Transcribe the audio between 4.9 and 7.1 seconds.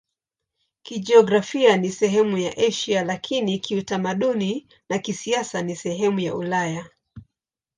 kisiasa ni sehemu ya Ulaya.